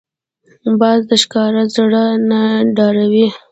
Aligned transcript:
باز 0.79 0.99
د 1.09 1.11
ښکار 1.23 1.53
زړه 1.75 2.03
نه 2.29 2.41
ډاروي 2.75 3.27